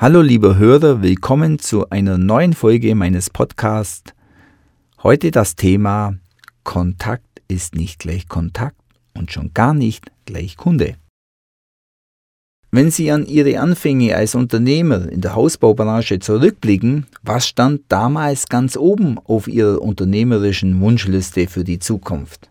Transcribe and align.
Hallo 0.00 0.22
lieber 0.22 0.56
Hörer, 0.56 1.02
willkommen 1.02 1.58
zu 1.58 1.90
einer 1.90 2.18
neuen 2.18 2.52
Folge 2.52 2.94
meines 2.94 3.30
Podcasts. 3.30 4.14
Heute 5.02 5.32
das 5.32 5.56
Thema 5.56 6.14
Kontakt 6.62 7.42
ist 7.48 7.74
nicht 7.74 7.98
gleich 7.98 8.28
Kontakt 8.28 8.80
und 9.14 9.32
schon 9.32 9.52
gar 9.54 9.74
nicht 9.74 10.12
gleich 10.24 10.56
Kunde. 10.56 10.94
Wenn 12.70 12.92
Sie 12.92 13.10
an 13.10 13.26
Ihre 13.26 13.58
Anfänge 13.58 14.14
als 14.14 14.36
Unternehmer 14.36 15.10
in 15.10 15.20
der 15.20 15.34
Hausbaubranche 15.34 16.20
zurückblicken, 16.20 17.06
was 17.24 17.48
stand 17.48 17.82
damals 17.88 18.46
ganz 18.46 18.76
oben 18.76 19.18
auf 19.24 19.48
Ihrer 19.48 19.82
unternehmerischen 19.82 20.80
Wunschliste 20.80 21.48
für 21.48 21.64
die 21.64 21.80
Zukunft? 21.80 22.48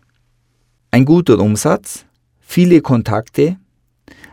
Ein 0.90 1.06
guter 1.06 1.38
Umsatz, 1.38 2.04
viele 2.40 2.82
Kontakte, 2.82 3.56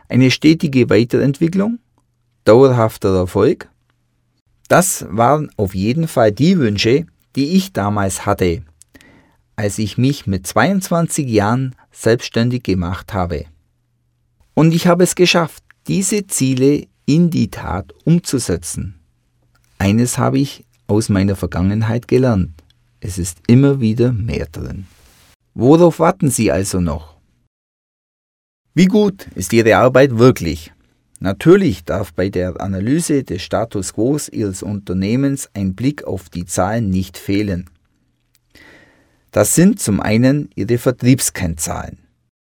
eine 0.09 0.31
stetige 0.31 0.89
Weiterentwicklung, 0.89 1.79
dauerhafter 2.45 3.15
Erfolg? 3.15 3.69
Das 4.67 5.05
waren 5.09 5.49
auf 5.57 5.75
jeden 5.75 6.07
Fall 6.07 6.31
die 6.31 6.57
Wünsche, 6.57 7.05
die 7.35 7.55
ich 7.55 7.73
damals 7.73 8.25
hatte, 8.25 8.63
als 9.55 9.77
ich 9.77 9.97
mich 9.97 10.25
mit 10.25 10.47
22 10.47 11.27
Jahren 11.27 11.75
selbstständig 11.91 12.63
gemacht 12.63 13.13
habe. 13.13 13.45
Und 14.53 14.73
ich 14.73 14.87
habe 14.87 15.03
es 15.03 15.15
geschafft, 15.15 15.63
diese 15.87 16.25
Ziele 16.27 16.87
in 17.05 17.29
die 17.29 17.51
Tat 17.51 17.93
umzusetzen. 18.05 18.95
Eines 19.77 20.17
habe 20.17 20.39
ich 20.39 20.65
aus 20.87 21.09
meiner 21.09 21.35
Vergangenheit 21.35 22.07
gelernt. 22.07 22.51
Es 22.99 23.17
ist 23.17 23.39
immer 23.47 23.79
wieder 23.79 24.11
mehr 24.11 24.47
drin. 24.47 24.87
Worauf 25.53 25.99
warten 25.99 26.29
Sie 26.29 26.51
also 26.51 26.79
noch? 26.79 27.15
Wie 28.73 28.87
gut 28.87 29.27
ist 29.35 29.53
Ihre 29.53 29.77
Arbeit 29.77 30.17
wirklich? 30.17 30.73
Natürlich 31.25 31.83
darf 31.85 32.13
bei 32.13 32.29
der 32.29 32.61
Analyse 32.61 33.23
des 33.23 33.41
Status 33.41 33.95
quo 33.95 34.15
Ihres 34.31 34.61
Unternehmens 34.61 35.49
ein 35.55 35.73
Blick 35.73 36.03
auf 36.03 36.29
die 36.29 36.45
Zahlen 36.45 36.91
nicht 36.91 37.17
fehlen. 37.17 37.67
Das 39.31 39.55
sind 39.55 39.79
zum 39.79 40.01
einen 40.01 40.51
Ihre 40.53 40.77
Vertriebskennzahlen. 40.77 41.97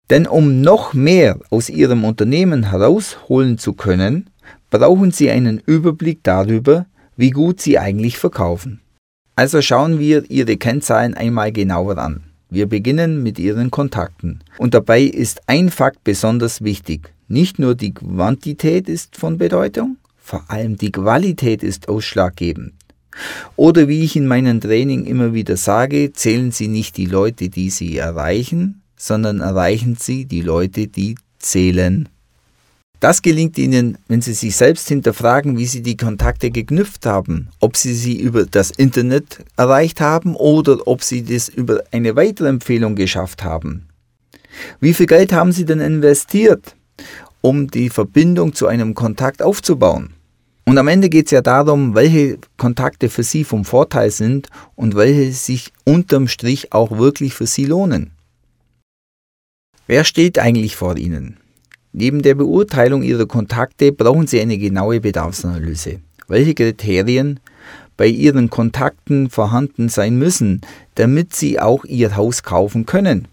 Denn 0.09 0.25
um 0.25 0.61
noch 0.61 0.95
mehr 0.95 1.37
aus 1.51 1.69
Ihrem 1.69 2.03
Unternehmen 2.03 2.71
herausholen 2.71 3.59
zu 3.59 3.73
können, 3.73 4.31
brauchen 4.71 5.11
Sie 5.11 5.29
einen 5.29 5.59
Überblick 5.59 6.23
darüber, 6.23 6.87
wie 7.15 7.29
gut 7.29 7.61
Sie 7.61 7.77
eigentlich 7.77 8.17
verkaufen. 8.17 8.81
Also 9.35 9.61
schauen 9.61 9.99
wir 9.99 10.31
Ihre 10.31 10.57
Kennzahlen 10.57 11.13
einmal 11.13 11.51
genauer 11.51 11.99
an. 11.99 12.23
Wir 12.49 12.65
beginnen 12.65 13.21
mit 13.21 13.37
Ihren 13.37 13.69
Kontakten. 13.69 14.39
Und 14.57 14.73
dabei 14.73 15.03
ist 15.03 15.41
ein 15.45 15.69
Fakt 15.69 16.03
besonders 16.03 16.63
wichtig. 16.63 17.12
Nicht 17.33 17.57
nur 17.57 17.73
die 17.73 17.95
Quantität 17.95 18.87
ist 18.87 19.17
von 19.17 19.39
Bedeutung, 19.39 19.97
vor 20.21 20.43
allem 20.49 20.77
die 20.77 20.91
Qualität 20.91 21.63
ist 21.63 21.89
ausschlaggebend. 21.89 22.73
Oder 23.55 23.87
wie 23.87 24.03
ich 24.03 24.15
in 24.15 24.27
meinem 24.27 24.61
Training 24.61 25.05
immer 25.05 25.33
wieder 25.33 25.57
sage, 25.57 26.13
zählen 26.13 26.51
Sie 26.51 26.67
nicht 26.67 26.95
die 26.95 27.07
Leute, 27.07 27.49
die 27.49 27.71
Sie 27.71 27.97
erreichen, 27.97 28.83
sondern 28.97 29.39
erreichen 29.39 29.97
Sie 29.99 30.25
die 30.25 30.41
Leute, 30.41 30.85
die 30.85 31.15
zählen. 31.39 32.07
Das 32.99 33.23
gelingt 33.23 33.57
Ihnen, 33.57 33.97
wenn 34.07 34.21
Sie 34.21 34.35
sich 34.35 34.55
selbst 34.55 34.87
hinterfragen, 34.87 35.57
wie 35.57 35.65
Sie 35.65 35.81
die 35.81 35.97
Kontakte 35.97 36.51
geknüpft 36.51 37.07
haben, 37.07 37.47
ob 37.59 37.77
Sie 37.77 37.95
sie 37.95 38.19
über 38.19 38.45
das 38.45 38.69
Internet 38.69 39.39
erreicht 39.57 40.01
haben 40.01 40.35
oder 40.35 40.87
ob 40.87 41.01
Sie 41.01 41.23
das 41.23 41.49
über 41.49 41.81
eine 41.91 42.15
weitere 42.15 42.49
Empfehlung 42.49 42.93
geschafft 42.95 43.43
haben. 43.43 43.87
Wie 44.79 44.93
viel 44.93 45.07
Geld 45.07 45.33
haben 45.33 45.51
Sie 45.51 45.65
denn 45.65 45.79
investiert, 45.79 46.75
um 47.43 47.67
die 47.67 47.89
Verbindung 47.89 48.53
zu 48.53 48.67
einem 48.67 48.95
Kontakt 48.95 49.43
aufzubauen? 49.43 50.13
Und 50.65 50.77
am 50.77 50.87
Ende 50.87 51.09
geht 51.09 51.25
es 51.25 51.31
ja 51.31 51.41
darum, 51.41 51.93
welche 51.93 52.37
Kontakte 52.57 53.09
für 53.09 53.23
Sie 53.23 53.43
vom 53.43 53.65
Vorteil 53.65 54.09
sind 54.11 54.47
und 54.75 54.95
welche 54.95 55.31
sich 55.33 55.73
unterm 55.83 56.29
Strich 56.29 56.71
auch 56.71 56.97
wirklich 56.97 57.33
für 57.33 57.45
Sie 57.45 57.65
lohnen. 57.65 58.11
Wer 59.87 60.05
steht 60.05 60.39
eigentlich 60.39 60.77
vor 60.77 60.95
Ihnen? 60.95 61.37
Neben 61.91 62.21
der 62.21 62.35
Beurteilung 62.35 63.03
Ihrer 63.03 63.25
Kontakte 63.25 63.91
brauchen 63.91 64.25
Sie 64.25 64.39
eine 64.39 64.57
genaue 64.57 65.01
Bedarfsanalyse. 65.01 65.99
Welche 66.29 66.53
Kriterien 66.53 67.41
bei 67.97 68.07
Ihren 68.07 68.49
Kontakten 68.49 69.29
vorhanden 69.29 69.89
sein 69.89 70.17
müssen, 70.17 70.61
damit 70.95 71.35
Sie 71.35 71.59
auch 71.59 71.83
Ihr 71.83 72.15
Haus 72.15 72.41
kaufen 72.41 72.85
können. 72.85 73.27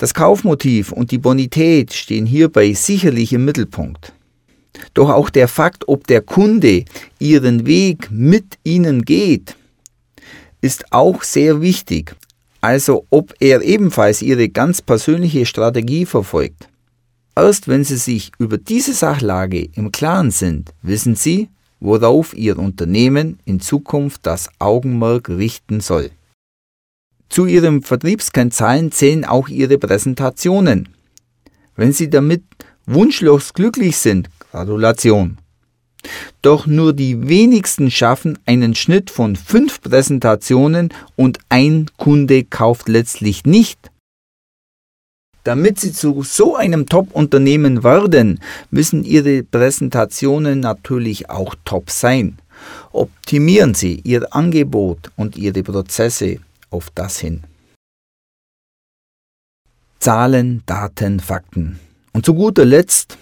Das 0.00 0.14
Kaufmotiv 0.14 0.92
und 0.92 1.10
die 1.10 1.18
Bonität 1.18 1.92
stehen 1.92 2.24
hierbei 2.24 2.72
sicherlich 2.72 3.34
im 3.34 3.44
Mittelpunkt. 3.44 4.14
Doch 4.94 5.10
auch 5.10 5.28
der 5.28 5.46
Fakt, 5.46 5.88
ob 5.88 6.06
der 6.06 6.22
Kunde 6.22 6.86
Ihren 7.18 7.66
Weg 7.66 8.10
mit 8.10 8.56
Ihnen 8.64 9.04
geht, 9.04 9.56
ist 10.62 10.90
auch 10.90 11.22
sehr 11.22 11.60
wichtig. 11.60 12.16
Also 12.62 13.04
ob 13.10 13.34
er 13.40 13.60
ebenfalls 13.60 14.22
Ihre 14.22 14.48
ganz 14.48 14.80
persönliche 14.80 15.44
Strategie 15.44 16.06
verfolgt. 16.06 16.70
Erst 17.36 17.68
wenn 17.68 17.84
Sie 17.84 17.98
sich 17.98 18.32
über 18.38 18.56
diese 18.56 18.94
Sachlage 18.94 19.68
im 19.74 19.92
Klaren 19.92 20.30
sind, 20.30 20.70
wissen 20.80 21.14
Sie, 21.14 21.50
worauf 21.78 22.32
Ihr 22.32 22.58
Unternehmen 22.58 23.38
in 23.44 23.60
Zukunft 23.60 24.24
das 24.24 24.48
Augenmerk 24.60 25.28
richten 25.28 25.80
soll. 25.80 26.10
Zu 27.30 27.46
Ihren 27.46 27.82
Vertriebskennzahlen 27.82 28.90
zählen 28.90 29.24
auch 29.24 29.48
Ihre 29.48 29.78
Präsentationen. 29.78 30.88
Wenn 31.76 31.92
Sie 31.92 32.10
damit 32.10 32.42
wunschlos 32.86 33.54
glücklich 33.54 33.96
sind, 33.96 34.28
Gratulation. 34.50 35.38
Doch 36.42 36.66
nur 36.66 36.92
die 36.92 37.28
wenigsten 37.28 37.90
schaffen 37.90 38.38
einen 38.46 38.74
Schnitt 38.74 39.10
von 39.10 39.36
fünf 39.36 39.80
Präsentationen 39.80 40.88
und 41.14 41.38
ein 41.48 41.86
Kunde 41.98 42.42
kauft 42.42 42.88
letztlich 42.88 43.44
nicht. 43.44 43.78
Damit 45.44 45.78
Sie 45.78 45.92
zu 45.92 46.22
so 46.24 46.56
einem 46.56 46.86
Top-Unternehmen 46.86 47.84
werden, 47.84 48.40
müssen 48.70 49.04
Ihre 49.04 49.44
Präsentationen 49.44 50.60
natürlich 50.60 51.30
auch 51.30 51.54
top 51.64 51.90
sein. 51.90 52.38
Optimieren 52.92 53.74
Sie 53.74 54.00
Ihr 54.02 54.34
Angebot 54.34 55.12
und 55.16 55.36
Ihre 55.36 55.62
Prozesse 55.62 56.40
auf 56.70 56.90
das 56.90 57.18
hin. 57.18 57.44
Zahlen, 59.98 60.62
Daten, 60.66 61.20
Fakten. 61.20 61.78
Und 62.12 62.24
zu 62.24 62.34
guter 62.34 62.64
Letzt 62.64 63.18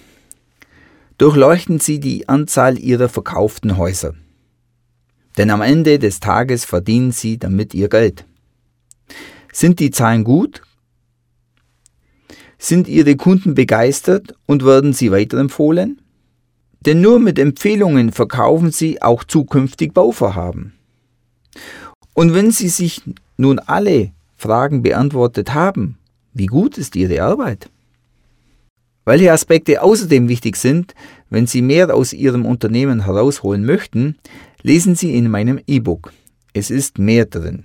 durchleuchten 1.18 1.80
Sie 1.80 1.98
die 1.98 2.28
Anzahl 2.28 2.78
Ihrer 2.78 3.08
verkauften 3.08 3.76
Häuser. 3.76 4.14
Denn 5.36 5.50
am 5.50 5.60
Ende 5.60 5.98
des 5.98 6.20
Tages 6.20 6.64
verdienen 6.64 7.12
Sie 7.12 7.38
damit 7.38 7.74
Ihr 7.74 7.88
Geld. 7.88 8.24
Sind 9.52 9.80
die 9.80 9.90
Zahlen 9.90 10.24
gut, 10.24 10.62
sind 12.58 12.88
Ihre 12.88 13.16
Kunden 13.16 13.54
begeistert 13.54 14.34
und 14.46 14.64
werden 14.64 14.92
Sie 14.92 15.10
weiterempfohlen? 15.10 16.00
Denn 16.80 17.00
nur 17.00 17.18
mit 17.18 17.38
Empfehlungen 17.38 18.12
verkaufen 18.12 18.70
Sie 18.70 19.02
auch 19.02 19.24
zukünftig 19.24 19.94
Bauvorhaben. 19.94 20.74
Und 22.14 22.34
wenn 22.34 22.50
Sie 22.50 22.68
sich 22.68 23.02
nun 23.38 23.58
alle 23.58 24.12
Fragen 24.36 24.82
beantwortet 24.82 25.54
haben, 25.54 25.96
wie 26.34 26.46
gut 26.46 26.76
ist 26.76 26.94
Ihre 26.94 27.22
Arbeit? 27.22 27.70
Welche 29.06 29.32
Aspekte 29.32 29.80
außerdem 29.82 30.28
wichtig 30.28 30.56
sind, 30.56 30.94
wenn 31.30 31.46
Sie 31.46 31.62
mehr 31.62 31.94
aus 31.94 32.12
Ihrem 32.12 32.44
Unternehmen 32.44 33.06
herausholen 33.06 33.64
möchten, 33.64 34.18
lesen 34.62 34.94
Sie 34.94 35.14
in 35.14 35.30
meinem 35.30 35.58
E-Book. 35.66 36.12
Es 36.52 36.70
ist 36.70 36.98
mehr 36.98 37.24
drin. 37.24 37.64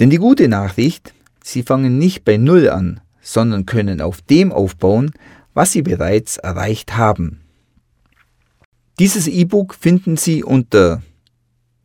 Denn 0.00 0.10
die 0.10 0.16
gute 0.16 0.48
Nachricht, 0.48 1.14
Sie 1.44 1.62
fangen 1.62 1.98
nicht 1.98 2.24
bei 2.24 2.38
Null 2.38 2.68
an, 2.68 3.00
sondern 3.20 3.66
können 3.66 4.00
auf 4.00 4.20
dem 4.20 4.50
aufbauen, 4.50 5.12
was 5.54 5.70
Sie 5.72 5.82
bereits 5.82 6.38
erreicht 6.38 6.96
haben. 6.96 7.40
Dieses 8.98 9.28
E-Book 9.28 9.74
finden 9.74 10.16
Sie 10.16 10.42
unter 10.42 11.02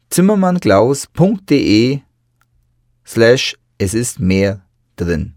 zimmermannklaus.de 0.10 2.00
slash 3.08 3.56
es 3.78 3.94
ist 3.94 4.20
mehr 4.20 4.66
drin. 4.96 5.36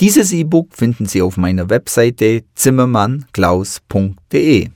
Dieses 0.00 0.32
E-Book 0.32 0.74
finden 0.74 1.06
Sie 1.06 1.22
auf 1.22 1.36
meiner 1.36 1.70
Webseite 1.70 2.42
zimmermannklaus.de. 2.54 4.70